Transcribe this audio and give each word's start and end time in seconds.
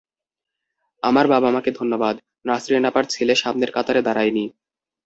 আমার 1.03 1.25
বাবা-মাকে 1.27 1.71
ধন্যবাদ, 1.71 2.15
নাসরিন 2.45 2.85
আপার 2.85 3.03
ছেলে 3.05 3.33
সামনের 3.35 3.71
কাতারে 3.71 4.01
দাঁড়ায়নি। 4.01 4.45